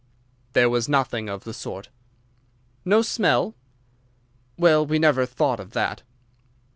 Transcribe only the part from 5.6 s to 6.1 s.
that."